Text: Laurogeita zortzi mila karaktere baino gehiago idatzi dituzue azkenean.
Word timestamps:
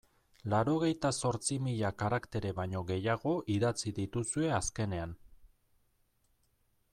Laurogeita 0.51 1.09
zortzi 1.27 1.57
mila 1.65 1.91
karaktere 2.03 2.53
baino 2.61 2.81
gehiago 2.93 3.35
idatzi 3.57 3.93
dituzue 3.99 4.51
azkenean. 4.61 5.15